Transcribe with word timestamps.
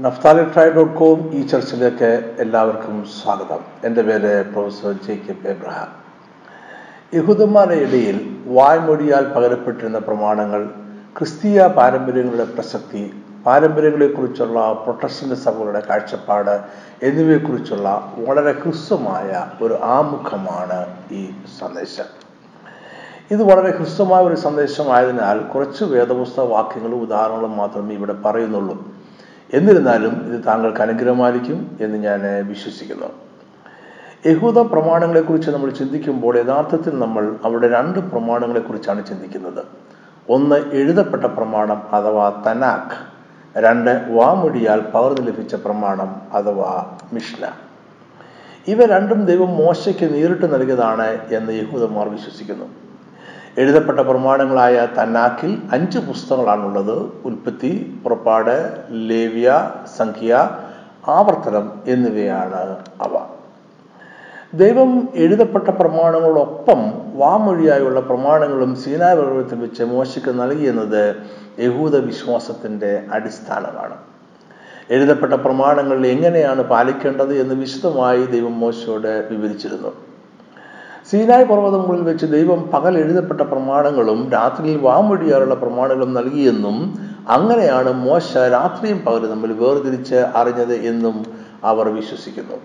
Naphtali 0.00 0.44
try 0.44 0.70
dot 0.70 0.94
com 0.94 1.34
ഈ 1.34 1.46
ചർച്ചിലേക്ക് 1.46 2.34
എല്ലാവർക്കും 2.38 3.04
സ്വാഗതം. 3.04 3.58
എന്റെ 3.84 4.02
പേര് 4.02 4.44
പ്രൊഫസർ 4.52 4.92
ജേക്കബ് 4.92 5.48
എബ്രഹാം. 5.48 5.88
യഹൂദന്മാരുടെ 7.14 7.74
ഇടയിൽ 7.74 8.44
വായ്മൊഴിയാൽ 8.46 9.32
പകരപ്പെട്ടിരുന്ന 9.32 9.98
പ്രമാണങ്ങൾ 9.98 10.70
ക്രിസ്തീയ 11.18 11.66
പാരമ്പര്യങ്ങളുടെ 11.66 12.44
പ്രസക്തി 12.44 13.14
പാരമ്പര്യങ്ങളെക്കുറിച്ചുള്ള 13.46 14.72
പ്രൊട്ടസ്റ്റന്റ് 14.72 15.34
സഭകളുടെ 15.34 15.82
കാഴ്ചപ്പാട് 15.90 16.60
എന്നിവയെക്കുറിച്ചുള്ള 17.02 18.12
വളരെ 18.18 18.52
ഹ്രസ്വമായ 18.52 19.46
ഒരു 19.62 19.74
ആമുഖമാണ് 19.82 20.86
ഈ 21.12 21.30
സന്ദേശം. 21.60 22.04
ഇത് 23.30 23.42
വളരെ 23.42 23.78
ഹ്രസ്വമായ 23.78 24.24
ഒരു 24.24 24.34
സന്ദേശമായതിനാൽ 24.34 25.38
കുറച്ച് 25.38 25.84
വേദപുസ്തക 25.84 26.42
വാക്യങ്ങളും 26.42 27.02
ഉദാഹരണങ്ങളും 27.02 27.56
മാത്രമേ 27.56 27.94
ഇവിടെ 27.94 28.12
പറയുന്നുള്ളൂ. 28.12 28.91
എന്നിരുന്നാലും 29.52 30.34
ഇത് 30.34 30.44
താങ്കൾക്ക് 30.46 30.80
അനുഗ്രഹമായിരിക്കും 30.80 31.78
എന്ന് 31.80 31.98
ഞാൻ 31.98 32.20
വിശ്വസിക്കുന്നു. 32.48 33.06
യഹൂദ 34.26 34.58
പ്രമാണങ്ങളെക്കുറിച്ച് 34.58 35.50
നമ്മൾ 35.50 35.70
ചിന്തിക്കുമ്പോൾ 35.70 36.38
യഥാർത്ഥത്തിൽ 36.38 36.98
നമ്മൾ 36.98 37.36
അവിടെ 37.44 37.68
രണ്ട് 37.68 37.98
പ്രമാണങ്ങളെക്കുറിച്ചാണ് 37.98 39.06
ചിന്തിക്കുന്നത്. 39.06 39.64
ഒന്ന് 40.30 40.56
എഴുതപ്പെട്ട 40.72 41.24
പ്രമാണം 41.24 41.82
അഥവാ 41.92 42.42
തനാഖ് 42.46 43.12
രണ്ട് 43.58 44.06
വാമൊഴിയാൽ 44.10 44.80
പകർന്നു 44.80 45.26
ലഭിച്ച 45.26 45.54
പ്രമാണം 45.54 46.22
അഥവാ 46.32 46.98
മിഷ്ന. 47.12 47.48
ഇവ 48.68 48.86
രണ്ടും 48.86 49.24
ദൈവം 49.24 49.48
മോശയ്ക്ക് 49.48 50.14
നേരിട്ട് 50.14 50.54
നൽകിയതാണ് 50.54 51.34
എന്ന് 51.34 51.52
യഹൂദന്മാർ 51.52 52.08
വിശ്വസിക്കുന്നു. 52.08 52.64
എഴുതപ്പെട്ട 53.58 54.00
പ്രമാണങ്ങളായ 54.00 54.88
തന്നാക്കിൽ 55.02 55.58
അഞ്ച് 55.72 55.98
പുസ്തകങ്ങളാണുള്ളത്. 55.98 57.12
ഉൽപ്പത്തി 57.24 58.00
പുറപ്പാട് 58.04 58.84
ലേവ്യ 58.90 59.70
സംഖ്യ 59.96 60.50
ആവർത്തനം 61.08 61.72
എന്നിവയാണ് 61.86 62.76
അവ. 63.00 63.26
ദൈവം 64.54 65.08
എഴുതപ്പെട്ട 65.14 65.68
പ്രമാണങ്ങളോടൊപ്പം 65.68 66.92
വാമൊഴിയായുള്ള 67.18 68.00
പ്രമാണങ്ങളും 68.00 68.76
സീനായ 68.76 69.14
പർവതത്തിൽ 69.14 69.60
വെച്ച് 69.60 69.82
മോശയ്ക്ക് 69.82 70.40
നൽകിയെന്നത് 70.40 71.16
യഹൂദ 71.60 71.96
വിശ്വാസത്തിന്റെ 71.96 73.02
അടിസ്ഥാനമാണ്. 73.12 73.96
എഴുതപ്പെട്ട 74.90 75.32
പ്രമാണങ്ങൾ 75.32 76.06
എങ്ങനെയാണ് 76.06 76.62
പാലിക്കേണ്ടത് 76.62 77.34
എന്ന് 77.34 77.54
വിശദമായി 77.54 78.26
ദൈവം 78.26 78.60
മോശയോട് 78.60 79.28
വിവരിച്ചിരുന്നു. 79.30 80.11
സീനായ് 81.12 81.44
പർവതങ്ങളിൽ 81.44 82.00
വെച്ച് 82.00 82.26
ദൈവം 82.26 82.70
പകൽ 82.74 82.98
എഴുതപ്പെട്ട 82.98 83.40
പ്രമാണങ്ങളും 83.40 84.30
രാത്രിയിൽ 84.30 84.76
വാമൊഴിയാറുള്ള 84.76 85.54
പ്രമാണങ്ങളും 85.54 86.14
നൽകിയെന്നും 86.14 86.94
അങ്ങനെയാണ് 87.28 87.92
മോശ 87.92 88.36
രാത്രിയും 88.36 88.98
പകലും 88.98 89.30
തമ്മിൽ 89.30 89.52
വേർതിരിച്ച് 89.52 90.14
അറിഞ്ഞത് 90.14 90.72
എന്നും 90.74 91.26
അവർ 91.64 91.88
വിശ്വസിക്കുന്നു. 91.88 92.56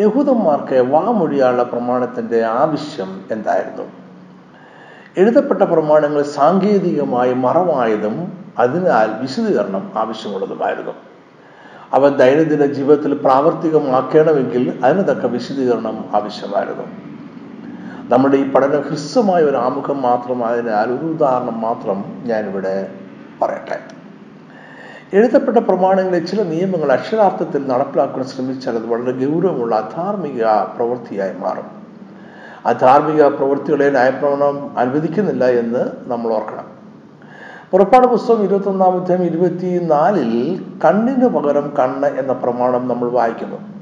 യഹൂദന്മാർക്ക് 0.00 0.74
വാമൊഴിയാനുള്ള 0.74 1.62
പ്രമാണത്തിന്റെ 1.62 2.42
ആവശ്യം 2.42 3.24
എന്തായിരുന്നു? 3.30 3.82
എഴുതപ്പെട്ട 5.16 5.62
പ്രമാണങ്ങൾ 5.62 6.22
സാങ്കേതികമായി 6.22 7.34
മറവായതും 7.34 8.32
അതിനാൽ 8.58 9.22
വിശദീകരണം 9.22 9.92
ആവശ്യമുള്ളതുമായിരുന്നു. 9.96 10.92
അവ 11.92 12.08
ദൈനംദിന 12.08 12.66
ജീവിതത്തിൽ 12.66 13.14
പ്രാവർത്തികമാക്കണമെങ്കിൽ 13.14 14.80
അതിന് 14.84 15.08
തക്ക 15.08 15.26
വിശദീകരണം 15.26 16.04
ആവശ്യമായിരുന്നു. 16.14 17.09
നമ്മുടെ 18.12 18.36
ഈ 18.36 18.52
പഠനം 18.52 18.80
ഹ്രസ്വമായ 18.80 19.42
ഒരു 19.42 19.56
ആമുഖം 19.56 20.02
മാത്രമായതിനാൽ 20.02 20.84
ഒരു 20.84 21.04
ഉദാഹരണം 21.04 21.60
മാത്രം 21.60 22.04
ഞാനിവിടെ 22.26 22.90
പറയട്ടെ. 23.42 23.78
എഴുതപ്പെട്ട 25.16 25.58
പ്രമാണങ്ങളിൽ 25.58 26.26
ചില 26.26 26.42
നിയമങ്ങൾ 26.42 26.92
അക്ഷരാർത്ഥത്തിൽ 26.92 27.68
നടപ്പിലാക്കാൻ 27.68 28.24
ശ്രമിച്ചാൽ 28.24 28.74
അത് 28.74 28.86
വളരെ 28.86 29.12
ഗൗരവമുള്ള 29.12 29.74
അധാർമിക 29.74 30.44
പ്രവൃത്തിയായി 30.76 31.32
മാറും. 31.38 31.64
അധാർമിക 32.66 33.26
പ്രവൃത്തികളെ 33.26 33.90
ന്യായപ്രമാണം 33.90 34.78
അനുവദിക്കുന്നില്ല 34.78 35.44
എന്ന് 35.44 35.84
നമ്മൾ 36.10 36.32
ഓർക്കണം. 36.32 36.66
പുറപ്പാട് 37.70 38.06
പുസ്തകം 38.06 38.42
ഇരുപത്തൊന്നാം 38.42 39.00
അധ്യായം 39.00 39.24
ഇരുപത്തിനാലിൽ 39.24 40.64
കണ്ണിന് 40.84 41.26
പകരം 41.26 41.72
കണ്ണ് 41.78 42.06
എന്ന 42.06 42.32
പ്രമാണം 42.32 42.88
നമ്മൾ 42.88 43.10
വായിക്കുന്നു. 43.10 43.79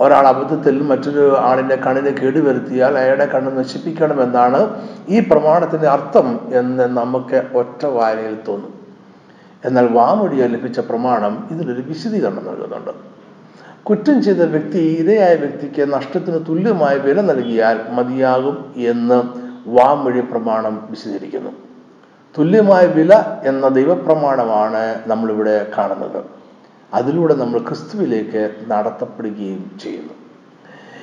ഒരാൾ 0.00 0.26
അബദ്ധത്തിൽ 0.26 0.82
മറ്റൊരു 0.82 1.36
ആളിന്റെ 1.38 1.76
കണ്ണിന് 1.76 2.16
കേടുവരുത്തിയാൽ 2.16 2.98
അയാളുടെ 2.98 3.26
കണ്ണ് 3.26 3.58
നശിപ്പിക്കണമെന്നാണ് 3.58 4.88
ഈ 5.08 5.20
പ്രമാണത്തിന്റെ 5.20 5.88
അർത്ഥം 5.88 6.40
എന്ന് 6.52 6.84
നമുക്ക് 6.84 7.42
ഒറ്റ 7.54 7.86
വായനയിൽ 7.86 8.38
തോന്നും. 8.48 8.74
എന്നാൽ 9.64 9.86
വാമൊഴിയ 9.86 10.46
ലഭിച്ച 10.46 10.80
പ്രമാണം 10.80 11.48
ഇതിനൊരു 11.50 11.80
വിശദീകരണം 11.80 12.46
നൽകുന്നുണ്ട്. 12.46 12.90
കുറ്റം 13.84 14.22
ചെയ്ത 14.22 14.36
വ്യക്തി 14.36 14.78
ഇരയായ 14.78 15.34
വ്യക്തിക്ക് 15.34 15.92
നഷ്ടത്തിന് 15.92 16.46
തുല്യമായ 16.48 16.96
വില 16.96 17.20
നൽകിയാൽ 17.20 17.80
മതിയാകും 17.90 18.72
എന്ന് 18.76 19.22
വാമൊഴി 19.66 20.20
പ്രമാണം 20.20 20.88
വിശദീകരിക്കുന്നു. 20.90 21.50
തുല്യമായ 22.38 22.86
വില 22.86 23.24
എന്ന 23.44 23.68
ദൈവപ്രമാണമാണ് 23.68 25.00
നമ്മളിവിടെ 25.06 25.66
കാണുന്നത്. 25.78 26.37
അതിലൂടെ 26.94 27.34
നമ്മൾ 27.34 27.58
ക്രിസ്തുവിലേക്ക് 27.58 28.54
നടത്തപ്പെടുകയും 28.68 29.78
ചെയ്യുന്നു. 29.82 30.14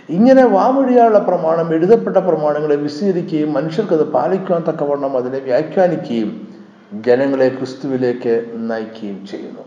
ഇങ്ങനെ 0.10 0.46
വാമൊഴിയാനുള്ള 0.46 1.20
പ്രമാണം 1.20 1.74
എഴുതപ്പെട്ട 1.74 2.18
പ്രമാണങ്ങളെ 2.18 2.76
വിശദീകരിക്കുകയും 2.76 3.54
മനുഷ്യർക്കത് 3.54 4.12
പാലിക്കാൻ 4.12 4.64
തക്കവണ്ണം 4.70 5.18
അതിനെ 5.18 5.40
വ്യാഖ്യാനിക്കുകയും 5.40 6.48
ജനങ്ങളെ 6.94 7.50
ക്രിസ്തുവിലേക്ക് 7.50 8.46
നയിക്കുകയും 8.56 9.28
ചെയ്യുന്നു. 9.28 9.62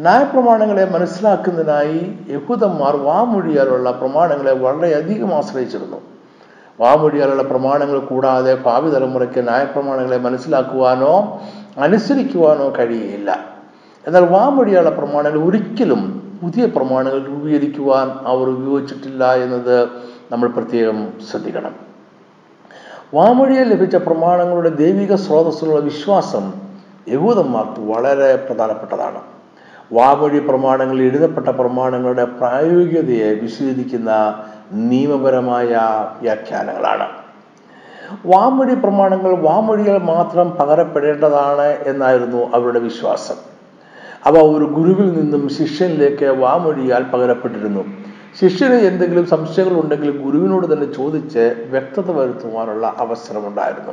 ന്യായപ്രമാണങ്ങളെ 0.00 0.84
മനസ്സിലാക്കുന്നതിനായി 0.84 2.16
യഹൂദന്മാർ 2.28 2.96
വാമൊഴിയാലുള്ള 2.96 3.90
പ്രമാണങ്ങളെ 3.90 4.52
വളരെയധികം 4.52 5.34
ആശ്രയിച്ചിരുന്നു. 5.34 6.00
വാമൊഴിയാലുള്ള 6.80 7.42
പ്രമാണങ്ങൾ 7.42 7.98
കൂടാതെ 7.98 8.54
ഭാവി 8.54 8.90
തലമുറയ്ക്ക് 8.90 9.48
ന്യായപ്രമാണങ്ങളെ 9.48 10.18
മനസ്സിലാക്കുവാനോ 10.18 11.42
അനുസരിക്കുവാനോ 11.78 12.72
കഴിയുകയില്ല. 12.78 13.53
എന്നാൽ 14.06 14.24
വാമൊഴിയാള 14.24 14.88
പ്രമാണങ്ങൾ 14.88 15.38
ഒരിക്കലും 15.38 16.20
പുതിയ 16.42 16.66
പ്രമാണങ്ങൾ 16.66 17.26
രൂപീകരിക്കുവാൻ 17.26 18.10
അവർ 18.10 18.48
ഉപയോഗിച്ചിട്ടില്ല 18.48 19.34
എന്നത് 19.34 19.88
നമ്മൾ 20.32 20.48
പ്രത്യേകം 20.48 21.12
ശ്രദ്ധിക്കണം. 21.30 21.74
വാമൊഴിയിൽ 23.14 23.68
ലഭിച്ച 23.68 23.96
പ്രമാണങ്ങളുടെ 23.96 24.68
ദൈവിക 24.68 25.14
സ്രോതസ്സിലുള്ള 25.14 25.80
വിശ്വാസം 25.80 26.52
യഹൂദന്മാർക്ക് 27.08 27.80
വളരെ 27.80 28.36
പ്രധാനപ്പെട്ടതാണ്. 28.36 29.20
വാമൊഴി 29.92 30.38
പ്രമാണങ്ങൾ 30.38 31.00
എഴുതപ്പെട്ട 31.00 31.48
പ്രമാണങ്ങളുടെ 31.48 32.24
പ്രായോഗികതയെ 32.24 33.34
വിശദീകരിക്കുന്ന 33.34 34.44
നിയമപരമായ 34.72 35.68
വ്യാഖ്യാനങ്ങളാണ്. 36.20 37.08
വാമൊഴി 38.26 38.74
പ്രമാണങ്ങൾ 38.74 39.36
വാമൊഴികൾ 39.36 39.98
മാത്രം 39.98 40.50
പകരപ്പെടേണ്ടതാണ് 40.50 41.66
എന്നായിരുന്നു 41.66 42.50
അവരുടെ 42.54 42.78
വിശ്വാസം. 42.78 43.53
അവ 44.26 44.36
ഒരു 44.38 44.64
ഗുരുവിൽ 44.64 45.20
നിന്നും 45.20 45.48
ശിഷ്യനിലേക്ക് 45.48 46.26
വാമൊഴിയാൽ 46.26 47.02
പകരപ്പെട്ടിരുന്നു. 47.02 47.84
ശിഷ്യന് 48.40 48.74
എന്തെങ്കിലും 48.74 49.26
സംശയങ്ങൾ 49.26 49.80
ഉണ്ടെങ്കിൽ 49.80 50.18
ഗുരുവിനോട് 50.18 50.72
തന്നെ 50.72 50.92
ചോദിച്ച് 50.92 51.66
വ്യക്തത 51.70 52.10
വരുത്തുവാനുള്ള 52.10 52.94
അവസരമുണ്ടായിരുന്നു. 52.98 53.92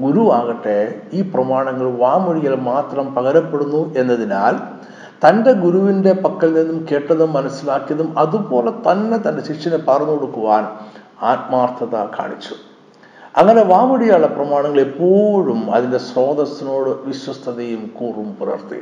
ഗുരു 0.00 0.32
ആകട്ടെ 0.32 1.00
ഈ 1.12 1.22
പ്രമാണങ്ങൾ 1.22 1.98
വാമൊഴിയാൽ 1.98 2.54
മാത്രം 2.54 3.14
പകരപ്പെടുന്നു 3.14 3.94
എന്നതിനാൽ 3.98 4.56
തന്റെ 5.26 5.52
ഗുരുവിന്റെ 5.52 6.12
പക്കൽ 6.12 6.52
നിന്നും 6.54 6.86
കേട്ടതും 6.92 7.32
മനസ്സിലാക്കിയതും 7.32 8.18
അതുപോലെ 8.18 8.70
തന്നെ 8.70 9.18
തന്റെ 9.28 9.42
ശിഷ്യനെ 9.44 9.76
പറഞ്ഞു 9.76 10.10
കൊടുക്കുവാൻ 10.10 10.66
ആത്മാർത്ഥത 11.22 11.96
കാണിച്ചു. 11.96 12.54
അങ്ങനെ 13.36 13.62
വാമൊഴിയുള്ള 13.62 14.26
പ്രമാണങ്ങൾ 14.26 14.80
എപ്പോഴും 14.80 15.74
അതിന്റെ 15.74 15.98
സ്രോതസ്സിനോട് 15.98 16.90
വിശ്വസ്തതയും 17.06 17.90
കൂറും 18.00 18.36
പുലർത്തി. 18.40 18.80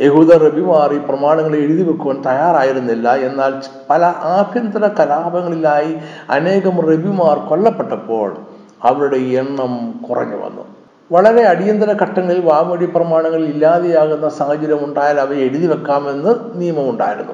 യഹൂദ 0.00 0.32
റബിമാർ 0.32 0.94
ഈ 0.94 0.98
പ്രമാണങ്ങൾ 0.98 1.56
എഴുതി 1.56 1.82
വെക്കുവാൻ 1.82 2.22
തയ്യാറായിരുന്നില്ല. 2.22 3.14
എന്നാൽ 3.14 3.62
പല 3.90 4.04
ആഭ്യന്തര 4.04 4.86
കലാപങ്ങളിലായി 4.88 5.96
അനേകം 6.30 6.80
റബിമാർ 6.80 7.38
കൊല്ലപ്പെട്ടപ്പോൾ 7.38 8.36
അവരുടെ 8.82 9.16
എണ്ണം 9.16 10.00
കുറഞ്ഞു 10.10 10.36
വന്നു. 10.36 10.62
വളരെ 11.12 11.42
അടിയന്തര 11.42 11.92
ഘട്ടങ്ങളിൽ 12.02 12.40
വാമൊഴി 12.40 12.86
പ്രമാണങ്ങൾ 12.86 13.44
ഇല്ലാതെയാകുന്ന 13.44 14.28
സാഹചര്യം 14.28 14.84
ഉണ്ടായാൽ 14.84 15.20
അവ 15.20 15.34
എഴുതി 15.34 15.66
വെക്കാമെന്ന് 15.66 16.34
നിയമമുണ്ടായിരുന്നു. 16.54 17.32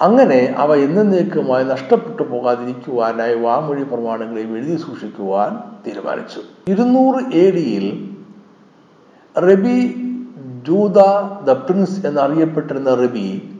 അങ്ങനെ 0.00 0.54
അവ 0.58 0.74
എന്നേക്കുമായി 0.74 1.64
നഷ്ടപ്പെട്ടു 1.64 2.22
പോകാതിരിക്കുവാനായി 2.22 3.34
വാമൊഴി 3.34 3.82
പ്രമാണങ്ങളെ 3.82 4.40
എഴുതി 4.40 4.76
സൂക്ഷിക്കുവാൻ 4.76 5.58
തീരുമാനിച്ചു. 5.86 6.40
ഇരുന്നൂറ് 6.68 7.34
എ 7.34 7.50
ഡിയിൽ 7.50 8.08
റബി 9.38 10.03
ജൂത 10.66 10.98
ദ 11.44 11.50
പ്രിൻസ് 11.50 12.06
എന്നറിയപ്പെട്ടിരുന്ന 12.06 12.94
റബി 12.94 13.50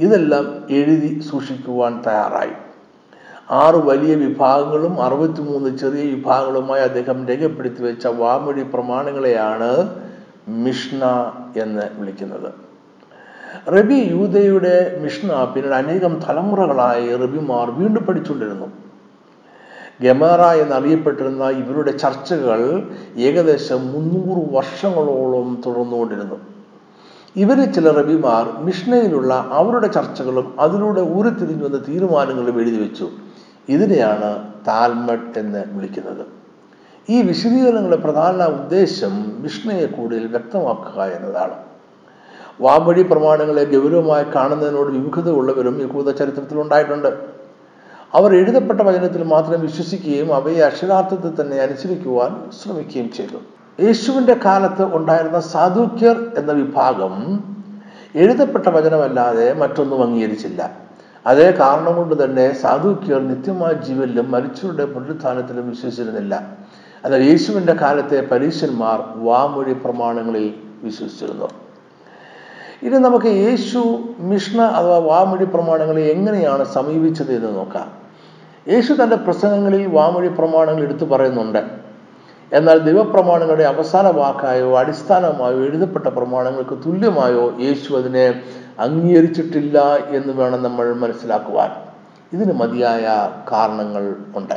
ഇതെല്ലാം 0.00 0.66
എഴുതി 0.70 1.20
സൂക്ഷിക്കുവാൻ 1.30 2.02
തയ്യാറായി. 2.06 2.54
ആറ് 3.50 3.74
വലിയ 3.74 4.14
വിഭാഗങ്ങളും 4.14 5.02
അറുപത്തിമൂന്ന് 5.02 5.78
ചെറിയ 5.78 6.02
വിഭാഗങ്ങളുമായി 6.14 6.82
അദ്ദേഹം 6.82 7.28
രേഖപ്പെടുത്തി 7.28 7.82
വെച്ച 7.82 8.06
വാമൊഴി 8.06 8.62
പ്രമാണങ്ങളെയാണ് 8.62 10.00
മിഷ്ന 10.48 11.32
എന്ന് 11.56 11.82
വിളിക്കുന്നത്. 11.94 12.52
റബി 13.68 14.08
യൂതയുടെ 14.10 15.00
മിഷ്ന 15.02 15.44
പിന്നീട് 15.44 15.74
അനേകം 15.74 16.20
തലമുറകളായി 16.28 17.16
റബിമാർ 17.16 17.70
വീണ്ടും 17.70 18.04
പഠിച്ചുകൊണ്ടിരുന്നു. 18.04 18.66
ഗമറ 20.02 20.42
എന്നറിയപ്പെട്ടിരുന്ന 20.62 21.44
ഇവരുടെ 21.44 21.92
ചർച്ചകൾ 21.92 22.60
ഏകദേശം 23.16 23.92
മുന്നൂറ് 23.92 24.54
വർഷങ്ങളോളം 24.54 25.62
തുടർന്നുകൊണ്ടിരുന്നു. 25.66 26.53
ഇവരിൽ 27.36 27.72
ചില 27.72 27.90
റബിമാർ 27.90 28.64
മിഷ്ണയിലുള്ള 28.64 29.48
അവരുടെ 29.50 29.86
ചർച്ചകളും 29.86 30.54
അതിലൂടെ 30.60 31.00
ഉരുത്തിരിഞ്ഞു 31.00 31.64
വന്ന 31.64 31.76
തീരുമാനങ്ങളും 31.88 32.60
എഴുതി 32.60 32.82
വെച്ചു. 32.82 33.10
ഇതിനെയാണ് 33.68 34.48
താൽമഡ് 34.68 35.38
എന്ന് 35.38 35.64
വിളിക്കുന്നത്. 35.68 36.26
ഈ 37.10 37.22
വിശദീകരണങ്ങളുടെ 37.22 37.96
പ്രധാന 37.96 38.44
ഉദ്ദേശം 38.44 39.42
മിഷ്ണയെ 39.42 39.86
കൂടുതൽ 39.86 40.26
വ്യക്തമാക്കുക 40.26 41.02
എന്നതാണ്. 41.02 41.54
വാമൊഴി 42.60 43.02
പ്രമാണങ്ങളെ 43.02 43.64
ഗൗരവമായി 43.64 44.24
കാണുന്നതിനോട് 44.34 44.92
വിമുഖത 44.92 45.30
ഉള്ളവരും 45.30 45.82
യഹൂദ 45.82 46.10
ചരിത്രത്തിൽ 46.10 46.60
ഉണ്ടായിട്ടുണ്ട്. 46.60 47.26
അവർ 48.14 48.34
എഴുതപ്പെട്ട 48.34 48.80
വചനത്തിൽ 48.80 49.22
മാത്രം 49.22 49.60
വിശ്വസിക്കുകയും 49.60 50.34
അവയെ 50.34 50.60
അക്ഷരാർത്ഥത്തിൽ 50.60 51.40
തന്നെ 51.40 51.56
അനുസരിക്കുവാൻ 51.56 52.50
ശ്രമിക്കുകയും 52.62 53.12
ചെയ്തു. 53.12 53.38
യേശുവിന്റെ 53.80 54.36
കാലത്ത് 54.44 54.96
ഉണ്ടായിരുന്ന 54.96 55.40
സാധുക്യർ 55.40 56.32
എന്ന 56.38 56.52
വിഭാഗം 56.52 57.44
എഴുതപ്പെട്ട 58.14 58.68
വചനമല്ലാതെ 58.68 59.52
മറ്റൊന്നും 59.52 60.02
അംഗീകരിച്ചില്ല. 60.02 60.70
അതേ 61.26 61.50
കാരണം 61.50 61.96
കൊണ്ട് 61.96 62.24
തന്നെ 62.24 62.54
സാധുക്യർ 62.54 63.28
നിത്യമായ 63.28 63.72
ജീവനിലും 63.72 64.30
മരിച്ചവരുടെ 64.30 64.84
പുനരുത്ഥാനത്തിലും 64.84 65.70
വിശ്വസിച്ചിരുന്നില്ല. 65.70 66.46
എന്നാൽ 67.04 67.22
യേശുവിന്റെ 67.22 67.74
കാലത്തെ 67.74 68.20
പരീശന്മാർ 68.20 69.02
വാമൊഴി 69.16 69.72
പ്രമാണങ്ങളിൽ 69.72 70.54
വിശ്വസിച്ചിരുന്നു. 70.82 71.48
ഇനി 72.82 72.98
നമുക്ക് 72.98 73.26
യേശു 73.26 73.98
മിഷ്ണ 74.18 74.62
അഥവാ 74.62 74.98
വാമൊഴി 74.98 75.44
പ്രമാണങ്ങളെ 75.44 76.02
എങ്ങനെയാണ് 76.02 76.64
സമീപിച്ചത് 76.64 77.32
എന്ന് 77.32 77.56
നോക്കാം. 77.56 77.92
യേശു 78.68 78.92
തന്റെ 78.92 79.16
പ്രസംഗങ്ങളിൽ 79.16 79.86
വാമൊഴി 79.86 80.28
പ്രമാണങ്ങൾ 80.28 80.82
എടുത്തു 80.82 81.04
പറയുന്നുണ്ട്. 81.04 81.83
എന്നാൽ 82.52 82.78
ദൈവപ്രമാണങ്ങളുടെ 82.78 83.64
അവസാന 83.64 84.08
വാക്കായോ 84.08 84.78
അടിസ്ഥാനമായോ 84.78 85.58
എഴുതപ്പെട്ട 85.58 86.06
പ്രമാണങ്ങൾക്ക് 86.06 86.86
തുല്യമായോ 86.86 87.54
യേശു 87.60 87.94
അതിനെ 87.94 88.42
അംഗീകരിച്ചിട്ടില്ല 88.78 89.78
എന്ന് 89.94 90.32
വേണം 90.32 90.62
നമ്മൾ 90.62 90.92
മനസ്സിലാക്കുവാൻ. 90.92 91.70
ഇതിന് 92.32 92.52
മതിയായ 92.52 93.30
കാരണങ്ങൾ 93.52 94.16
ഉണ്ട്. 94.36 94.54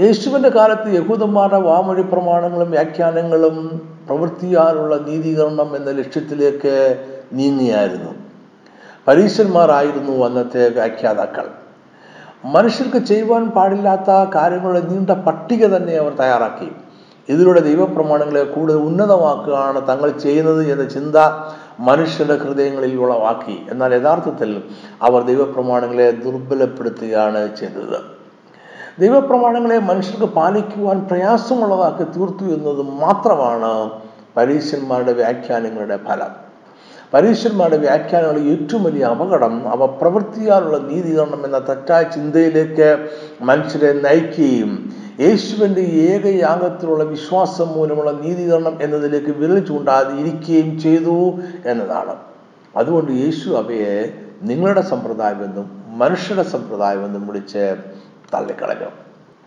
യേശുവിന്റെ 0.00 0.48
കാലത്ത് 0.48 0.94
യഹൂദന്മാരുടെ 0.94 1.58
വാമൊഴി 1.58 2.02
പ്രമാണങ്ങളും 2.02 2.70
വ്യാഖ്യാനങ്ങളും 2.70 3.88
പ്രവൃത്തിയാലുള്ള 4.06 4.96
നീതീകരണം 4.96 5.76
എന്ന 5.76 5.90
ലക്ഷ്യത്തിലേക്ക് 5.90 7.04
നീങ്ങിയായിരുന്നു. 7.32 8.10
പരീശന്മാരായിരുന്നു 9.08 10.26
അന്നത്തെ 10.26 10.68
വ്യാഖ്യാതാക്കൾ. 10.68 11.48
മനുഷ്യർക്ക് 12.44 12.96
ചെയ്യുവാൻ 12.96 13.48
പാടില്ലാത്ത 13.48 14.10
കാര്യങ്ങളുടെ 14.10 14.80
നീണ്ട 14.80 15.10
പട്ടിക 15.10 15.66
തന്നെ 15.66 15.94
അവർ 15.96 16.14
തയ്യാറാക്കി. 16.14 16.72
ഇതിലൂടെ 17.28 17.60
ദൈവപ്രമാണങ്ങളെ 17.60 18.44
കൂടുതൽ 18.44 18.76
ഉന്നതമാക്കുകയാണ് 18.76 19.88
തങ്ങൾ 19.88 20.10
ചെയ്യുന്നത് 20.10 20.72
എന്ന 20.72 20.84
ചിന്ത 20.84 21.16
മനുഷ്യരുടെ 21.80 22.36
ഹൃദയങ്ങളിൽ 22.36 22.96
ഉളവാക്കി. 22.96 23.66
എന്നാൽ 23.70 23.94
യഥാർത്ഥത്തിൽ 23.94 24.62
അവർ 25.02 25.22
ദൈവപ്രമാണങ്ങളെ 25.22 26.10
ദുർബലപ്പെടുത്തുകയാണ് 26.10 27.56
ചെയ്തത്. 27.56 28.00
ദൈവപ്രമാണങ്ങളെ 29.00 29.78
മനുഷ്യർക്ക് 29.78 30.34
പാലിക്കുവാൻ 30.34 31.00
പ്രയാസമുള്ളതാക്കി 31.00 32.04
തീർത്തു 32.04 32.44
എന്നത് 32.44 32.82
മാത്രമാണ് 32.82 33.90
പരീശന്മാരുടെ 34.36 35.12
വ്യാഖ്യാനങ്ങളുടെ 35.12 35.96
ഫലം. 35.96 36.49
പരീശന്മാരുടെ 37.14 37.76
വ്യാഖ്യാനങ്ങൾ 37.76 38.38
ഏറ്റവും 38.38 38.82
വലിയ 38.84 39.04
അപകടം. 39.04 39.68
അവ 39.68 39.86
പ്രവൃത്തിയാലുള്ള 39.86 40.78
നീതികരണം 40.78 41.44
എന്ന 41.44 41.58
തെറ്റായ 41.58 42.02
ചിന്തയിലേക്ക് 42.02 43.08
മനുഷ്യരെ 43.40 43.92
നയിക്കുകയും 43.92 44.92
യേശുവിന്റെ 45.20 45.80
ഏകയാഗത്തിലുള്ള 45.80 47.04
വിശ്വാസം 47.04 47.68
മൂലമുള്ള 47.68 48.10
നീതീകരണം 48.10 48.78
എന്നതിലേക്ക് 48.82 49.30
വിരൽ 49.30 49.66
ചൂണ്ടാതെ 49.66 50.16
ഇരിക്കുകയും 50.16 50.80
ചെയ്തു 50.80 51.38
എന്നതാണ്. 51.66 52.16
അതുകൊണ്ട് 52.76 53.12
യേശു 53.12 53.50
അവയെ 53.50 54.12
നിങ്ങളുടെ 54.42 54.80
സമ്പ്രദായമെന്നും 54.80 55.82
മനുഷ്യരുടെ 55.86 56.48
സമ്പ്രദായമെന്നും 56.48 57.26
വിളിച്ച് 57.26 57.76
തള്ളിക്കളഞ്ഞു. 58.34 58.90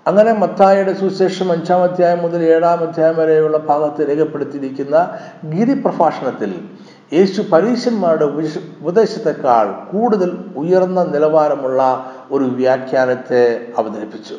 അങ്ങനെ 0.07 0.33
മത്തായുടെ 0.33 0.93
സുശേഷം 0.93 1.51
അഞ്ചാം 1.51 1.83
അധ്യായം 1.83 2.19
മുതൽ 2.19 2.43
ഏഴാം 2.43 2.79
അധ്യായം 2.79 3.15
വരെയുള്ള 3.17 3.57
ഭാഗത്ത് 3.57 4.09
രേഖപ്പെടുത്തിയിരിക്കുന്ന 4.09 5.09
ഗിരിപ്രഭാഷണത്തിൽ 5.49 6.53
യേശു 7.13 7.41
പരീശന്മാരുടെ 7.41 8.25
ഉപദേശത്തെക്കാൾ 8.81 9.91
കൂടുതൽ 9.91 10.45
ഉയർന്ന 10.57 11.03
നിലവാരമുള്ള 11.03 12.11
ഒരു 12.31 12.43
വ്യാഖ്യാനത്തെ 12.43 13.73
അവതരിപ്പിച്ചു. 13.77 14.35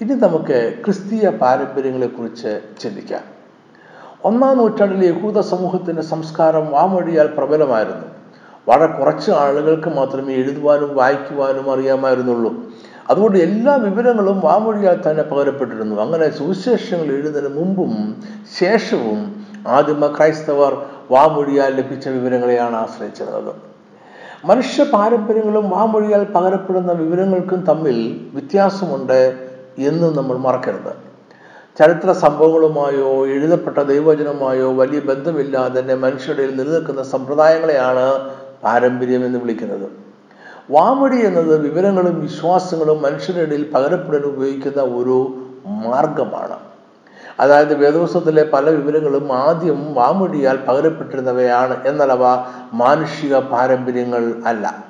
ഇനി 0.00 0.14
നമുക്ക് 0.14 0.74
ക്രിസ്തീയ 0.84 1.28
പാരമ്പര്യങ്ങളെക്കുറിച്ച് 1.28 2.60
ചിന്തിക്കാം. 2.80 3.20
ഒന്നാം 4.24 4.58
നൂറ്റാണ്ടിലെ 4.58 5.06
യഹൂദ 5.06 5.40
സമൂഹത്തിന്റെ 5.40 6.02
സംസ്കാരം 6.02 6.70
വാമൊഴിയാൽ 6.70 7.26
പ്രബലമായിരുന്നു. 7.26 8.06
വളരെ 8.68 8.86
കുറച്ച് 8.86 9.30
ആളുകൾക്ക് 9.30 9.88
മാത്രമേ 9.88 10.34
എഴുതുവാനും 10.34 10.96
വായിക്കുവാനും 10.96 11.72
അറിയാമായിരുന്നുള്ളൂ. 11.72 12.54
അതുകൊണ്ട് 13.10 13.38
എല്ലാ 13.38 13.74
വിവരങ്ങളും 13.74 14.40
വാമൊഴിയാൽ 14.40 15.10
തന്നെ 15.10 15.22
പകരപ്പെട്ടിരുന്നു. 15.22 16.02
അങ്ങനെ 16.02 16.38
സുവിശേഷങ്ങൾ 16.38 17.04
എഴുതുന്നതിന് 17.04 17.58
മുമ്പും 17.58 18.22
ശേഷവും 18.58 19.39
ആദിമ 19.66 20.06
ക്രൈസ്തവർ 20.06 20.82
വാമൊഴിയാൽ 21.10 21.74
ലഭിച്ച 21.74 22.08
വിവരങ്ങളെയാണ് 22.08 22.76
ആശ്രയിച്ചിരുന്നത്. 22.76 23.54
മനുഷ്യ 24.44 24.84
പാരമ്പര്യങ്ങളും 24.84 25.70
വാമൊഴിയാൽ 25.70 26.24
പകരപ്പെടുന്ന 26.24 26.92
വിവരങ്ങൾക്കും 26.92 27.60
തമ്മിൽ 27.60 28.20
വ്യത്യാസമുണ്ട് 28.34 29.48
എന്ന് 29.78 30.18
നമ്മൾ 30.18 30.36
മറക്കരുത്. 30.36 31.10
ചരിത്ര 31.78 32.12
സംഭവങ്ങളുമായോ 32.12 33.26
എഴുതപ്പെട്ട 33.26 33.78
ദൈവചനമായോ 33.78 34.72
വലിയ 34.72 35.00
ബന്ധമില്ലാതെ 35.00 35.80
തന്നെ 35.80 35.94
മനുഷ്യരുടെ 35.94 36.46
നിലനിൽക്കുന്ന 36.46 37.02
സമ്പ്രദായങ്ങളെയാണ് 37.02 38.30
പാരമ്പര്യം 38.64 39.24
എന്ന് 39.24 39.38
വിളിക്കുന്നത്. 39.38 39.90
വാമൊഴി 40.70 41.16
എന്നത് 41.16 41.60
വിവരങ്ങളും 41.60 42.20
വിശ്വാസങ്ങളും 42.20 43.02
മനുഷ്യരുടെ 43.02 43.42
ഇടയിൽ 43.42 43.70
പകരപ്പെടാൻ 43.74 44.22
ഉപയോഗിക്കുന്ന 44.22 44.82
ഒരു 44.82 45.34
മാർഗമാണ്. 45.66 46.69
അതായത് 47.40 47.74
വേദോത്സവത്തിലെ 47.74 48.50
പല 48.52 48.70
വിവരങ്ങളും 48.70 49.32
ആദ്യം 49.32 49.94
വാമൊഴിയാൽ 49.94 50.56
പകരപ്പെട്ടിരുന്നവയാണ് 50.56 51.86
എന്നലവ 51.86 52.22
മാനുഷിക 52.72 53.38
പാരമ്പര്യങ്ങൾ 53.38 54.34
അല്ല. 54.46 54.84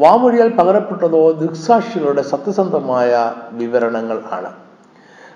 വാമൊഴിയാൽ 0.00 0.48
പകരപ്പെട്ടതോ 0.48 1.30
ദൃക്സാക്ഷികളുടെ 1.30 2.22
സത്യസന്ധമായ 2.22 3.32
വിവരണങ്ങൾ 3.52 4.22
ആണ്. 4.32 4.52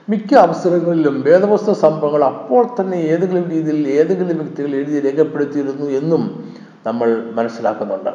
മിക്ക 0.08 0.34
അവസരങ്ങളിലും 0.34 1.22
വേദവസ്തു 1.22 1.72
സംഭവങ്ങൾ 1.72 2.24
അപ്പോൾ 2.24 2.66
തന്നെ 2.80 2.96
ഏതെങ്കിലും 2.96 3.50
രീതിയിൽ 3.50 3.88
ഏതെങ്കിലും 3.88 4.38
വ്യക്തികൾ 4.38 4.68
എഴുതി 4.68 5.00
രേഖപ്പെടുത്തിയിരുന്നു 5.00 5.86
എന്നും 5.86 6.52
നമ്മൾ 6.86 7.30
മനസ്സിലാക്കുന്നുണ്ട്. 7.34 8.10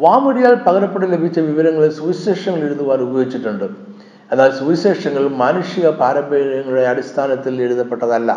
വാമൊഴിയാൽ 0.00 0.54
പകരപ്പെട്ട് 0.54 1.12
ലഭിച്ച 1.12 1.38
വിവരങ്ങളെ 1.38 1.88
സുവിശേഷങ്ങൾ 1.88 2.58
എഴുതുവാൻ 2.58 3.00
ഉപയോഗിച്ചിട്ടുണ്ട്. 3.00 3.93
എന്നാൽ 4.30 4.50
സുവിശേഷങ്ങൾ 4.50 5.28
മാനുഷിക 5.28 5.88
പാരമ്പര്യങ്ങളുടെ 5.88 6.84
അടിസ്ഥാനത്തിൽ 6.84 7.62
എഴുതപ്പെട്ടതല്ല. 7.62 8.30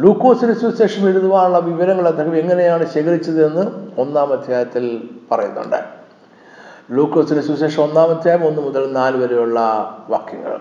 ലൂക്കോസിന് 0.00 0.54
സുവിശേഷം 0.54 1.08
എഴുതുവാനുള്ള 1.08 1.58
വിവരങ്ങൾ 1.58 2.08
അദ്ദേഹം 2.08 2.36
എങ്ങനെയാണ് 2.36 2.84
ശേഖരിച്ചതെന്ന് 2.94 3.64
ഒന്നാം 4.00 4.32
അധ്യായത്തിൽ 4.32 5.08
പറയുന്നുണ്ട്. 5.32 5.80
ലൂക്കോസിന് 6.90 7.40
സുവിശേഷം 7.40 7.82
ഒന്നാം 7.82 8.10
അധ്യായം 8.10 8.46
ഒന്ന് 8.46 8.62
മുതൽ 8.62 8.92
നാല് 8.92 9.16
വരെയുള്ള 9.16 9.58
വാക്യങ്ങൾ. 10.08 10.54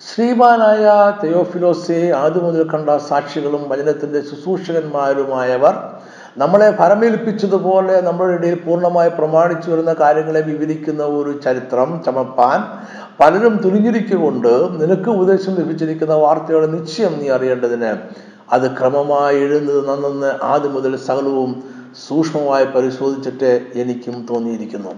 ശ്രീമാനായ 0.00 1.14
തെയോഫിലോസെ 1.22 2.12
ആദ്യം 2.12 2.44
മുതൽ 2.44 2.62
കണ്ട 2.74 2.90
സാക്ഷികളും 2.90 3.62
വചനത്തിന്റെ 3.68 4.20
ശുശ്രൂഷകന്മാരുമായവർ 4.20 5.74
നമ്മളെ 6.38 6.70
ഭരമേൽപ്പിച്ചതുപോലെ 6.70 8.00
നമ്മുടെ 8.00 8.34
ഇടയിൽ 8.34 8.54
പൂർണമായി 8.54 9.10
പ്രമാണിച്ചു 9.10 9.70
വരുന്ന 9.70 9.92
കാര്യങ്ങളെ 9.92 10.40
വിവരിക്കുന്ന 10.40 11.02
ഒരു 11.02 11.40
ചരിത്രം 11.44 12.02
ചമപ്പാൻ 12.06 12.60
പലരും 13.20 13.56
തുനിഞ്ഞിരിക്കുകൊണ്ട് 13.56 14.80
നിനക്ക് 14.80 15.08
ഉപദേശം 15.08 15.54
ലഭിച്ചിരിക്കുന്ന 15.54 16.14
വാർത്തയുടെ 16.14 16.66
നിശ്ചയം 16.66 17.12
നീ 17.20 17.28
അറിയേണ്ടതിന്. 17.28 17.96
അത് 18.52 18.76
ക്രമമായി 18.78 19.36
എഴുന്നത് 19.36 19.88
നന്നെന്ന് 19.88 20.34
ആദ്യം 20.42 20.74
മുതൽ 20.74 20.96
സകലവും 20.96 21.62
സൂക്ഷ്മമായി 22.08 22.64
പരിശോധിച്ചിട്ട് 22.64 23.66
എനിക്കും 23.74 24.26
തോന്നിയിരിക്കുന്നു. 24.30 24.92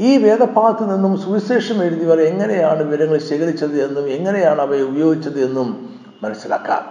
ഈ 0.00 0.16
വേദഭാഗത്ത് 0.16 0.94
നിന്നും 0.94 1.18
സുവിശേഷം 1.18 1.84
എഴുതിയവർ 1.84 2.20
എങ്ങനെയാണ് 2.20 2.82
വിവരങ്ങൾ 2.82 3.18
ശേഖരിച്ചത് 3.18 3.82
എന്നും 3.82 4.08
എങ്ങനെയാണ് 4.08 4.60
അവയെ 4.60 4.82
ഉപയോഗിച്ചത് 4.82 5.40
എന്നും 5.44 5.98
മനസ്സിലാക്കാം. 6.22 6.82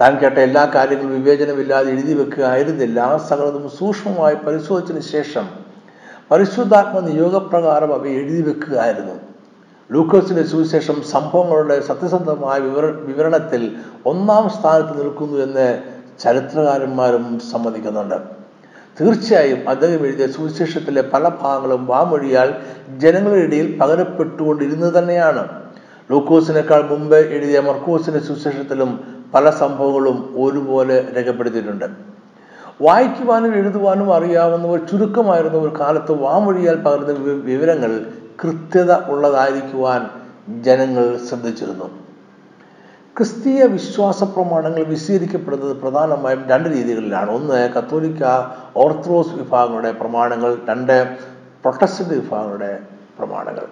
താൻ 0.00 0.18
കേട്ട 0.18 0.38
എല്ലാ 0.38 0.70
കാര്യങ്ങളും 0.74 1.22
വിവേചനമില്ലാതെ 1.22 1.90
എഴുതി 1.90 2.14
വെക്കുക 2.14 2.44
ആയിരുന്നില്ല 2.44 3.16
സകലതും 3.28 3.70
സൂക്ഷ്മമായി 3.78 4.34
പരിശോധിച്ചതിന് 4.34 5.00
ശേഷം 5.00 5.48
പരിശുദ്ധാത്മ 6.30 7.00
നിയോഗപ്രകാരം 7.00 7.94
അവ 7.94 8.06
എഴുതി 8.06 8.42
വെക്കുകയായിരുന്നു. 8.42 9.16
ലൂക്കോസിന്റെ 9.92 10.42
സുവിശേഷം 10.42 11.02
സംഭവങ്ങളുടെ 11.02 11.80
സത്യസന്ധമായ 11.80 12.58
വിവര 12.58 12.84
വിവരണത്തിൽ 12.84 13.62
ഒന്നാം 14.06 14.48
സ്ഥാനത്ത് 14.48 14.94
നിൽക്കുന്നു 15.00 15.38
എന്ന് 15.38 15.66
ചരിത്രകാരന്മാരും 16.20 17.38
സമ്മതിക്കുന്നുണ്ട്. 17.38 18.14
തീർച്ചയായും 19.00 19.68
അദ്ദേഹം 19.68 20.06
എഴുതിയ 20.06 20.26
സുവിശേഷത്തിലെ 20.26 21.02
പല 21.02 21.28
ഭാഗങ്ങളും 21.28 21.86
വാമൊഴിയാൽ 21.86 22.54
ജനങ്ങളുടെ 22.98 23.40
ഇടയിൽ 23.40 23.78
പകരപ്പെട്ടുകൊണ്ടിരുന്നത് 23.78 24.94
തന്നെയാണ്. 24.98 25.48
ലൂക്കോസിനേക്കാൾ 26.10 26.82
മുമ്പ് 26.82 27.16
എഴുതിയ 27.16 27.60
മർക്കോസിന്റെ 27.60 28.20
സുവിശേഷത്തിലും 28.20 29.00
പല 29.34 29.50
സംഭവങ്ങളും 29.50 30.34
ഒരുപോലെ 30.44 30.96
രേഖപ്പെടുത്തിയിട്ടുണ്ട്. 31.16 31.84
വായിക്കുവാനും 32.82 33.54
എഴുതുവാനും 33.54 34.14
അറിയാവുന്നവർ 34.14 34.78
ചുരുക്കമായിരുന്ന 34.78 35.58
ഒരു 35.58 35.72
കാലത്ത് 35.80 36.12
വാമൊഴിയാൽ 36.12 36.76
പകർന്ന 36.76 37.12
വിവരങ്ങൾ 37.50 37.92
കൃത്യത 38.40 38.92
ഉള്ളതായിരിക്കുവാൻ 38.92 40.10
ജനങ്ങൾ 40.62 41.18
ശ്രദ്ധിച്ചിരുന്നു. 41.28 41.84
ക്രിസ്തീയ 43.16 43.64
വിശ്വാസ 43.64 44.24
പ്രമാണങ്ങൾ 44.24 44.84
വിശീകരിക്കപ്പെടുന്നത് 44.84 45.76
പ്രധാനമായും 45.76 46.44
രണ്ട് 46.48 46.68
രീതികളിലാണ്. 46.68 47.30
ഒന്ന് 47.30 47.72
കത്തോലിക്ക 47.72 48.22
ഓർത്തഡോക്സ് 48.76 49.32
വിഭാഗങ്ങളുടെ 49.32 49.92
പ്രമാണങ്ങൾ. 49.92 50.58
രണ്ട് 50.68 51.16
പ്രൊട്ടസ്റ്റന്റ് 51.62 52.14
വിഭാഗങ്ങളുടെ 52.14 52.78
പ്രമാണങ്ങൾ. 53.18 53.66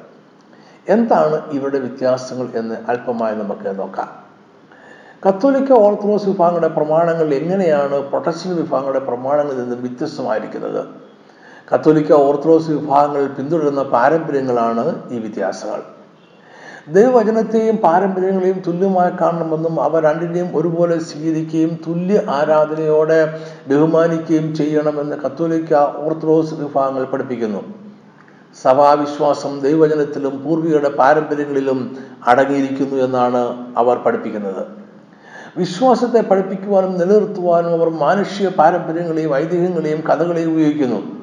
എന്താണ് 0.88 1.50
ഇവരുടെ 1.50 1.78
വ്യത്യാസങ്ങൾ 1.78 2.48
എന്ന് 2.54 2.74
അല്പമായി 2.88 3.34
നമുക്ക് 3.36 3.78
നോക്കാം. 3.78 4.08
കത്തോലിക്ക 5.28 5.72
ഓർത്തഡോക്സ് 5.72 6.26
വിഭാഗങ്ങളുടെ 6.26 6.68
പ്രമാണങ്ങൾ 6.68 7.34
എങ്ങനെയാണ് 7.34 7.94
പ്രൊട്ടസ്റ്റന്റ് 7.94 8.60
വിഭാഗങ്ങളുടെ 8.60 8.98
പ്രമാണങ്ങളിൽ 8.98 9.62
നിന്ന് 9.62 9.76
വ്യത്യസ്തമായിരിക്കുന്നത്? 9.76 11.09
കത്തോലിക്ക 11.72 12.12
ഓർത്തഡോക്സ് 12.12 12.70
വിഭാഗങ്ങൾ 12.70 13.26
പിന്തുടരുന്ന 13.26 13.82
പാരമ്പര്യങ്ങളാണ് 13.82 15.12
ഈ 15.12 15.18
വ്യത്യാസങ്ങൾ. 15.18 15.82
ദൈവവചനത്തെയും 16.88 17.76
പാരമ്പര്യങ്ങളെയും 17.76 18.62
തുല്യമായി 18.66 19.12
കാണണമെന്നും 19.20 19.82
അവ 19.82 20.00
രണ്ടിനെയും 20.00 20.48
ഒരുപോലെ 20.54 20.98
സ്വീകരിക്കുകയും 20.98 21.78
തുല്യ 21.86 22.22
ആരാധനയോടെ 22.28 23.40
ബഹുമാനിക്കുകയും 23.68 24.54
ചെയ്യണമെന്ന് 24.54 25.16
കത്തോലിക്ക 25.16 25.74
ഓർത്തഡോക്സ് 25.74 26.54
വിഭാഗങ്ങൾ 26.54 27.04
പഠിപ്പിക്കുന്നു. 27.04 27.62
സഭാവിശ്വാസം 28.62 29.60
ദൈവവചനത്തിലും 29.60 30.42
പൂർവികരുടെ 30.44 30.88
പാരമ്പര്യങ്ങളിലും 30.88 31.98
അടങ്ങിയിരിക്കുന്നു 32.26 32.96
എന്നാണ് 32.96 33.42
അവർ 33.76 33.96
പഠിപ്പിക്കുന്നത്. 33.98 34.62
വിശ്വാസത്തെ 35.56 36.20
പഠിപ്പിക്കുവാനും 36.20 36.98
നിലനിർത്തുവാനും 36.98 37.72
അവർ 37.72 37.88
മാനുഷിക 37.88 38.48
പാരമ്പര്യങ്ങളെയും 38.48 39.34
ഐതിഹ്യങ്ങളെയും 39.34 40.00
കഥകളെയും 40.00 40.52
ഉപയോഗിക്കുന്നു. 40.52 41.19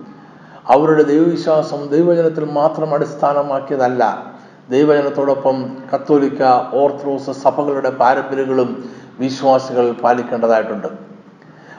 അവരുടെ 0.69 1.03
ദൈവവിശ്വാസം 1.03 1.87
ദൈവജനത്തിൽ 1.87 2.45
മാത്രം 2.45 2.93
അടിസ്ഥാനമാക്കിയതല്ല. 2.93 4.33
ദൈവജനത്തോടൊപ്പം 4.69 5.77
കത്തോലിക്ക 5.95 6.43
ഓർത്തഡോക്സ് 6.73 7.31
സഭകളുടെ 7.31 7.89
പാരമ്പര്യങ്ങളും 7.89 8.89
വിശ്വാസികൾ 9.19 9.91
പാലിക്കേണ്ടതായിട്ടുണ്ട്. 9.91 10.87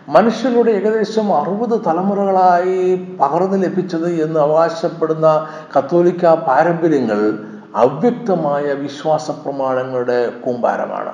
മനുഷ്യരുടെ 0.09 0.71
ഏകദേശം 0.71 1.37
അറുപത് 1.37 1.81
തലമുറകളായി 1.87 3.17
പകർന്നു 3.21 3.57
ലഭിച്ചത് 3.57 4.09
എന്ന് 4.09 4.41
അവകാശപ്പെടുന്ന 4.41 5.49
കത്തോലിക്ക 5.79 6.35
പാരമ്പര്യങ്ങൾ 6.35 7.39
അവ്യക്തമായ 7.75 8.73
വിശ്വാസ 8.73 9.31
പ്രമാണങ്ങളുടെ 9.31 10.31
കൂമ്പാരമാണ്. 10.31 11.13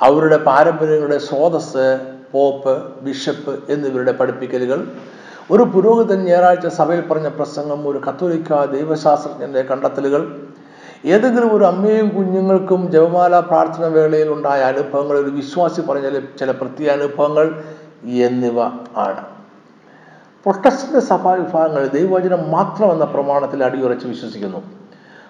അവരുടെ 0.00 0.36
പാരമ്പര്യങ്ങളുടെ 0.36 1.18
സ്രോതസ് 1.18 2.00
പോപ്പ് 2.32 3.00
ബിഷപ്പ് 3.00 3.72
എന്നിവരുടെ 3.72 4.12
പഠിപ്പിക്കലുകൾ 4.12 4.88
ഒരു 5.50 5.62
പുരോഹിതൻ 5.62 6.24
ഞായറാഴ്ച 6.24 6.66
സഭയിൽ 6.66 7.00
പറഞ്ഞ 7.00 7.28
പ്രസംഗം 7.28 7.88
ഒരു 7.88 7.98
കത്തോലിക്ക 7.98 8.64
ദൈവശാസ്ത്രജ്ഞന്റെ 8.64 9.62
കണ്ടെത്തലുകൾ. 9.62 10.48
ഏതെങ്കിലും 11.04 11.56
ഒരു 11.56 11.64
അമ്മയും 11.64 12.08
കുഞ്ഞുങ്ങൾക്കും 12.08 12.90
ജപമാല 12.90 13.40
പ്രാർത്ഥന 13.40 13.86
വേളയിൽ 13.86 14.28
ഉണ്ടായ 14.32 14.60
അനുഭവങ്ങൾ 14.60 15.18
ഒരു 15.18 15.30
വിശ്വാസി 15.30 15.80
പറഞ്ഞ 15.80 16.20
ചില 16.38 16.50
പ്രത്യേക 16.50 16.90
അനുഭവങ്ങൾ 16.90 17.64
എന്നിവ 18.04 18.60
ആണ്. 18.96 19.24
പ്രൊട്ടസ്റ്റന്റ് 20.44 20.98
സഭാ 20.98 21.32
വിഭാഗങ്ങൾ 21.32 21.88
ദൈവവചനം 21.88 22.50
മാത്രം 22.50 22.92
എന്ന 22.92 23.04
പ്രമാണത്തിൽ 23.04 23.64
അടിയുറച്ച് 23.64 24.06
വിശ്വസിക്കുന്നു. 24.06 24.62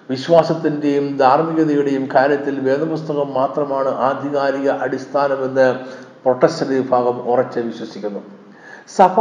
വിശ്വാസത്തിന്റെയും 0.09 1.17
ധാർമ്മികതയുടെയും 1.17 2.09
കാര്യത്തിൽ 2.15 2.59
വേദപുസ്തകം 2.59 3.33
മാത്രമാണ് 3.33 3.89
ആധികാരിക 3.89 4.69
അടിസ്ഥാനമെന്ന് 4.69 5.75
പ്രൊട്ടസ്റ്റന്റ് 6.23 6.73
വിഭാഗം 6.73 7.21
ഉറച്ച് 7.31 7.59
വിശ്വസിക്കുന്നു. 7.59 8.19
സഭ 8.87 9.19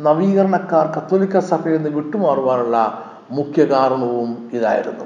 നവീകരണക്കാർ 0.00 0.86
കത്തോലിക്ക 0.86 1.38
സഭയിൽ 1.38 1.76
നിന്ന് 1.76 1.90
വിട്ടുമാറുവാനുള്ള 1.90 3.04
മുഖ്യ 3.30 3.64
കാരണവും 3.64 4.50
ഇതായിരുന്നു. 4.52 5.04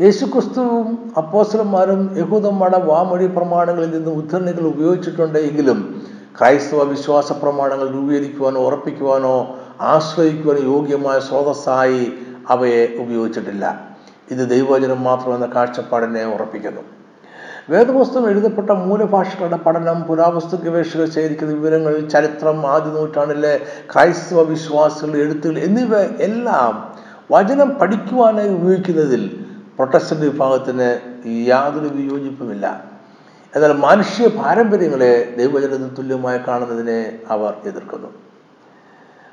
യേശുക്രിസ്തുവും 0.00 1.12
അപ്പോസലന്മാരും 1.16 2.18
യഹൂദന്മാരുടെ 2.18 2.78
വാമൊഴി 2.78 3.26
പ്രമാണങ്ങളിൽ 3.26 3.90
നിന്ന് 3.90 4.10
ഉദ്ധരണികൾ 4.10 4.66
ഉപയോഗിച്ചിട്ടുണ്ട് 4.66 5.38
എങ്കിലും 5.38 6.04
ക്രൈസ്തവ 6.40 6.82
വിശ്വാസ 6.82 7.32
പ്രമാണങ്ങൾ 7.32 7.88
രൂപീകരിക്കുവാനോ 7.88 8.60
ഉറപ്പിക്കുവാനോ 8.60 9.56
ആശ്രയിക്കുവാനോ 9.80 10.60
യോഗ്യമായ 10.60 11.18
സ്രോതസ്സായി 11.18 12.12
അവയെ 12.48 12.96
ഉപയോഗിച്ചിട്ടില്ല. 12.98 13.94
ഇത് 14.30 14.50
ദൈവവചനം 14.50 15.04
മാത്രമെന്ന 15.04 15.46
കാഴ്ചപ്പാടിനെ 15.46 16.24
ഉറപ്പിക്കുന്നു. 16.24 17.03
വേദപുസ്തകം 17.70 18.28
എഴുതപ്പെട്ട 18.28 18.70
മൂലഭാഷകളുടെ 18.70 19.56
പഠനം 19.56 20.02
പുരാവസ്തു 20.02 20.56
ഗവേഷകർ 20.56 21.10
ശേഖരിക്കുന്ന 21.10 21.52
വിവരങ്ങൾ 21.52 22.08
ചരിത്രം 22.08 22.66
ആദ്യ 22.66 22.90
നൂറ്റാണ്ടിലെ 22.90 23.52
ക്രൈസ്തവ 23.92 24.42
വിശ്വാസികൾ 24.42 25.16
എഴുത്തുകൾ 25.16 25.58
എന്നിവ 25.58 26.00
എല്ലാം 26.28 26.74
വചനം 27.32 27.70
പഠിക്കുവാനായി 27.70 28.48
ഉപയോഗിക്കുന്നതിൽ 28.48 29.22
പ്രൊട്ടസ്റ്റന്റ് 29.76 30.24
വിഭാഗത്തിന് 30.24 30.88
യാതൊരു 31.46 31.88
വിയോജിപ്പുമില്ല. 31.94 32.84
എന്നാൽ 33.56 33.72
മനുഷ്യ 33.72 34.28
പാരമ്പര്യങ്ങളെ 34.28 35.34
ദൈവചനത്തിന് 35.38 35.96
തുല്യമായി 35.98 36.40
കാണുന്നതിനെ 36.48 37.18
അവർ 37.30 37.54
എതിർക്കുന്നു. 37.64 38.23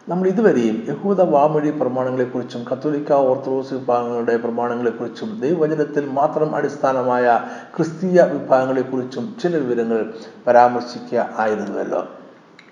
നമ്മൾ 0.10 0.28
ഇതുവരെയും 0.28 0.86
യഹൂദ 0.90 1.22
വാമൊഴി 1.22 1.70
പ്രമാണങ്ങളെക്കുറിച്ചും 1.70 2.66
കത്തോലിക്ക 2.72 3.14
ഓർത്തഡോക്സ് 3.14 3.74
വിഭാഗങ്ങളുടെ 3.74 4.38
പ്രമാണങ്ങളെക്കുറിച്ചും 4.38 5.40
ദൈവവചനത്തിൽ 5.40 6.06
മാത്രം 6.06 6.56
അടിസ്ഥാനമായ 6.56 7.40
ക്രിസ്തീയ 7.78 8.22
വിഭാഗങ്ങളെക്കുറിച്ചും 8.22 9.36
ചില 9.44 9.58
വിവരങ്ങൾ 9.58 10.14
പരാമർശിക്കുക 10.48 11.30
ആയിരുന്നുവല്ലോ. 11.38 12.08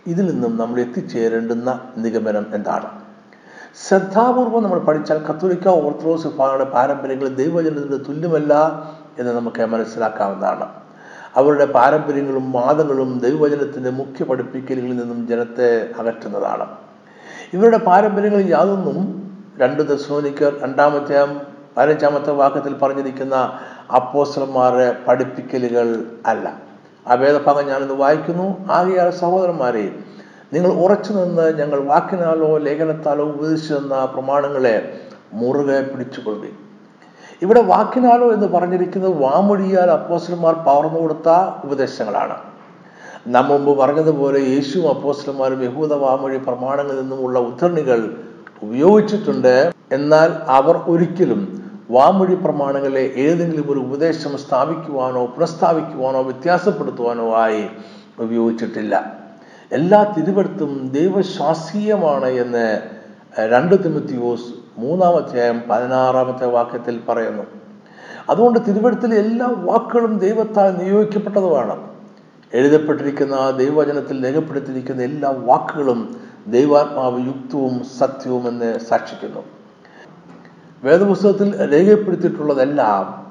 ഇതിൽ 0.08 0.26
നിന്നും 0.32 0.58
നമ്മൾ 0.58 0.80
എത്തിച്ചേരേണ്ടുന്ന 0.80 1.90
നിഗമനം 1.98 2.46
എന്താണ്? 2.54 2.90
ശ്രദ്ധാപൂർവം 3.88 4.64
നമ്മൾ 4.64 4.80
പഠിച്ചാൽ 4.80 5.18
കത്തോലിക്ക 5.18 5.68
ഓർത്തഡോക്സ് 5.68 6.28
വിഭാഗങ്ങളുടെ 6.28 6.70
പാരമ്പര്യങ്ങൾ 6.70 7.28
ദൈവവചനത്തിന് 7.28 8.06
തുല്യമല്ല 8.10 8.54
എന്ന് 9.20 9.32
നമുക്ക് 9.32 9.66
മനസ്സിലാക്കാവുന്നതാണ്. 9.66 10.68
അവരുടെ 11.36 11.66
പാരമ്പര്യങ്ങളും 11.66 12.52
വാദങ്ങളും 12.52 13.20
ദൈവവചനത്തിന്റെ 13.20 13.90
മുഖ്യ 13.90 14.24
പഠിപ്പിക്കലുകളിൽ 14.26 14.98
നിന്നും 14.98 15.28
ജനത്തെ 15.28 15.90
അകറ്റുന്നതാണ്. 16.00 16.89
ഇവരുടെ 17.54 17.78
പാരമ്പര്യങ്ങളിൽ 17.78 18.50
യാതൊന്നും 18.52 18.98
രണ്ട് 19.62 19.82
ദശോനിക്കർ 19.82 20.60
രണ്ടാമത്തെ 20.64 21.28
പതിനഞ്ചാമത്തെ 21.78 22.32
വാക്യത്തിൽ 22.32 22.74
പറഞ്ഞിരിക്കുന്ന 22.74 23.36
അപ്പോസ്റ്റർമാരുടെ 23.92 24.96
പഠിപ്പിക്കലുകൾ 25.08 25.88
അല്ല. 26.26 26.54
ആ 27.08 27.14
വേദഭാഗം 27.14 27.68
ഞാനിന്ന് 27.68 27.94
വായിക്കുന്നു. 27.94 28.48
ആകെയാൽ 28.72 29.10
സഹോദരന്മാരെ 29.10 29.86
നിങ്ങൾ 30.54 30.72
ഉറച്ചു 30.72 31.14
നിന്ന് 31.14 31.60
ഞങ്ങൾ 31.60 31.80
വാക്കിനാലോ 31.80 32.58
ലേഖനത്താലോ 32.58 33.24
ഉപദേശിച്ചു 33.24 33.74
തന്ന 33.74 34.06
പ്രമാണങ്ങളെ 34.06 34.76
മുറുകെ 35.34 35.82
പിടിച്ചുകൊള്ളി 35.82 36.52
ഇവിടെ 37.42 37.62
വാക്കിനാലോ 37.62 38.34
എന്ന് 38.34 38.48
പറഞ്ഞിരിക്കുന്നത് 38.48 39.14
വാമൊഴിയാൽ 39.24 39.92
അപ്പോസ്റ്റർമാർ 39.92 40.54
പകർന്നു 40.54 41.00
കൊടുത്ത 41.00 41.30
ഉപദേശങ്ങളാണ്. 41.64 42.49
നാം 43.28 43.48
മുമ്പ് 43.48 43.80
പറഞ്ഞതുപോലെ 43.80 44.40
യേശു 44.40 44.80
അപ്പോസ്റ്റന്മാരും 44.80 45.64
യഹൂദ 45.64 45.94
വാമൊഴി 45.94 46.38
പ്രമാണങ്ങളിൽ 46.38 47.02
നിന്നുമുള്ള 47.02 47.40
ഉദ്ധരണികൾ 47.40 48.18
ഉപയോഗിച്ചിട്ടുണ്ട്. 48.64 49.72
എന്നാൽ 49.92 50.32
അവർ 50.48 50.78
ഒരിക്കലും 50.78 51.64
വാമൊഴി 51.92 52.36
പ്രമാണങ്ങളെ 52.36 53.14
ഏതെങ്കിലും 53.16 53.72
ഒരു 53.72 53.80
ഉപദേശം 53.80 54.38
സ്ഥാപിക്കുവാനോ 54.38 55.26
പുനഃസ്ഥാപിക്കുവാനോ 55.26 56.22
വ്യത്യാസപ്പെടുത്തുവാനോ 56.22 57.34
ആയി 57.34 57.66
ഉപയോഗിച്ചിട്ടില്ല. 58.20 59.14
എല്ലാ 59.72 60.14
തിരുവടുത്തും 60.18 60.92
ദൈവശാസ്ത്രീയമാണ് 60.94 62.26
എന്ന് 62.26 62.82
രണ്ട് 63.40 63.84
തിമത്തിയോസ് 63.84 64.80
മൂന്നാമധ്യായം 64.80 65.64
പതിനാറാമത്തെ 65.70 66.46
വാക്യത്തിൽ 66.46 67.00
പറയുന്നു. 67.10 67.44
അതുകൊണ്ട് 68.30 68.60
തിരുവഴുത്തിലെ 68.68 69.18
എല്ലാ 69.18 69.56
വാക്കുകളും 69.58 70.18
ദൈവത്താൽ 70.18 70.78
നിയോഗിക്കപ്പെട്ടതുമാണ്. 70.84 71.89
എഴുതപ്പെട്ടിരിക്കുന്ന 72.54 73.52
ദൈവവചനത്തിൽ 73.52 74.26
രേഖപ്പെടുത്തിയിരിക്കുന്ന 74.26 75.02
എല്ലാ 75.04 75.30
വാക്കുകളും 75.30 76.22
ദൈവാത്മാവ് 76.48 77.28
യുക്തവും 77.28 77.84
സത്യവും 77.84 78.48
എന്ന് 78.48 78.80
സാക്ഷിക്കുന്നു. 78.80 79.44
വേദപുസ്തകത്തിൽ 80.84 81.72
രേഖപ്പെടുത്തിയിട്ടുള്ളതെല്ലാം 81.72 83.30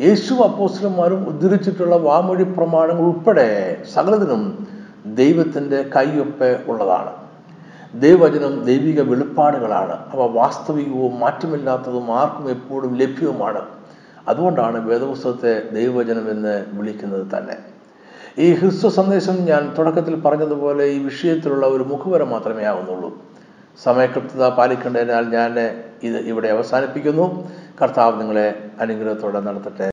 യേശു 0.00 0.34
അപ്പോസ്റ്റലന്മാരും 0.34 1.28
ഉദ്ധരിച്ചിട്ടുള്ള 1.28 1.96
വാമൊഴി 1.96 2.42
പ്രമാണങ്ങൾ 2.42 3.02
ഉൾപ്പെടെ 3.02 3.82
സകലതിനും 3.94 4.66
ദൈവത്തിന്റെ 5.06 5.82
കൈയൊപ്പ് 5.96 6.64
ഉള്ളതാണ്. 6.66 7.12
ദൈവവചനം 8.00 8.64
ദൈവിക 8.64 9.00
വെളിപ്പാടുകളാണ്. 9.00 9.92
അവ 9.92 10.26
വാസ്തവികവും 10.26 11.20
മാറ്റമില്ലാത്തതും 11.20 12.10
ആർക്കും 12.10 12.50
എപ്പോഴും 12.50 12.96
ലഭ്യവുമാണ്. 12.96 13.62
അതുകൊണ്ടാണ് 14.28 14.88
വേദപുസ്തകത്തെ 14.88 15.62
ദൈവവചനം 15.72 16.30
എന്ന് 16.30 16.64
വിളിക്കുന്നത് 16.72 17.26
തന്നെ. 17.36 17.67
ഈ 18.44 18.48
ഹ്രസ്വ 18.54 18.88
സന്ദേശം 18.88 19.36
ഞാൻ 19.50 19.62
തുടക്കത്തിൽ 19.78 20.14
പറഞ്ഞതുപോലെ 20.20 20.84
ഈ 20.86 20.98
വിഷയത്തിലുള്ള 20.98 21.66
ഒരു 21.66 21.84
മുഖവര 21.92 22.22
മാത്രമേ 22.22 22.64
ആവുന്നുള്ളൂ. 22.64 23.08
സമയകൃത്യത 23.84 24.44
പാലിക്കേണ്ടതിനാൽ 24.48 25.24
ഞാൻ 25.38 25.52
ഇത് 26.08 26.18
ഇവിടെ 26.30 26.48
അവസാനിപ്പിക്കുന്നു. 26.48 27.26
കർത്താവ് 27.80 28.14
നിങ്ങളെ 28.20 28.46
അനുഗ്രഹത്തോടെ 28.80 29.40
നടത്തട്ടെ. 29.40 29.86